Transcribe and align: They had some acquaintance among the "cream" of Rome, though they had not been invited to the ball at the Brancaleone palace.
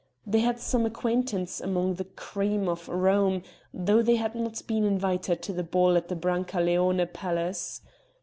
They 0.25 0.39
had 0.39 0.59
some 0.59 0.87
acquaintance 0.87 1.61
among 1.61 1.93
the 1.93 2.05
"cream" 2.05 2.67
of 2.67 2.89
Rome, 2.89 3.43
though 3.71 4.01
they 4.01 4.15
had 4.15 4.33
not 4.33 4.59
been 4.65 4.83
invited 4.83 5.43
to 5.43 5.53
the 5.53 5.61
ball 5.61 5.95
at 5.95 6.07
the 6.07 6.15
Brancaleone 6.15 7.05
palace. 7.13 7.81